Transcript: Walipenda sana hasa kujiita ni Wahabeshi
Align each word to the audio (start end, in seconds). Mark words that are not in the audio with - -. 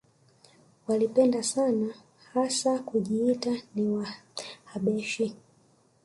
Walipenda 0.87 1.43
sana 1.43 1.93
hasa 2.33 2.79
kujiita 2.79 3.49
ni 3.75 3.89
Wahabeshi 4.63 5.35